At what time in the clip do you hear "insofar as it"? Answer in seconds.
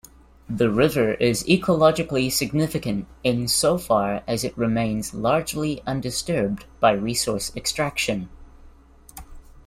3.23-4.57